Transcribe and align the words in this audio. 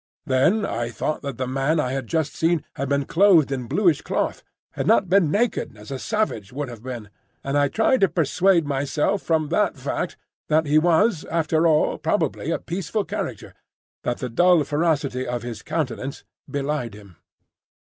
Then 0.25 0.65
I 0.65 0.89
thought 0.89 1.21
that 1.21 1.37
the 1.37 1.45
man 1.45 1.79
I 1.79 1.91
had 1.91 2.07
just 2.07 2.33
seen 2.33 2.65
had 2.73 2.89
been 2.89 3.05
clothed 3.05 3.51
in 3.51 3.67
bluish 3.67 4.01
cloth, 4.01 4.41
had 4.71 4.87
not 4.87 5.09
been 5.09 5.29
naked 5.29 5.77
as 5.77 5.91
a 5.91 5.99
savage 5.99 6.51
would 6.51 6.69
have 6.69 6.81
been; 6.81 7.11
and 7.43 7.55
I 7.55 7.67
tried 7.67 8.01
to 8.01 8.07
persuade 8.09 8.65
myself 8.65 9.21
from 9.21 9.49
that 9.49 9.77
fact 9.77 10.17
that 10.47 10.65
he 10.65 10.79
was 10.79 11.23
after 11.25 11.67
all 11.67 11.99
probably 11.99 12.49
a 12.49 12.57
peaceful 12.57 13.05
character, 13.05 13.53
that 14.01 14.17
the 14.17 14.29
dull 14.29 14.63
ferocity 14.63 15.27
of 15.27 15.43
his 15.43 15.61
countenance 15.61 16.23
belied 16.49 16.95
him. 16.95 17.17